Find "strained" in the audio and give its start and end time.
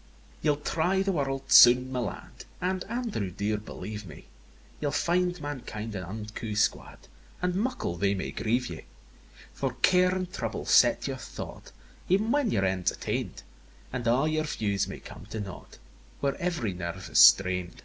17.18-17.82